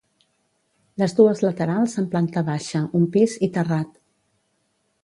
Les 1.01 1.13
dues 1.19 1.43
laterals 1.47 1.93
amb 2.03 2.09
planta 2.15 2.45
baixa, 2.51 2.83
un 3.03 3.07
pis 3.19 3.39
i 3.49 3.53
terrat. 3.59 3.95